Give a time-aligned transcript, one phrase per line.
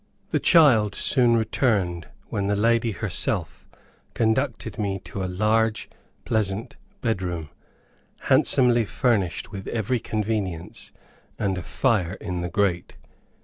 [0.31, 3.67] The child soon returned, when the lady herself
[4.15, 5.91] conducted me to a large,
[6.25, 7.51] pleasant bed room,
[8.21, 10.91] handsomely furnished with every convenience,
[11.37, 12.95] and a fire in the grate.